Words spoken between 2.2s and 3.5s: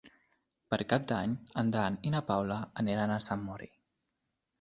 Paula aniran a Sant